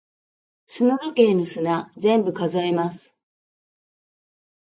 [0.65, 3.13] 砂時計の砂、全部数えます。